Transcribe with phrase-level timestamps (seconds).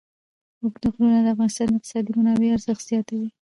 [0.61, 3.27] اوږده غرونه د افغانستان د اقتصادي منابعو ارزښت زیاتوي.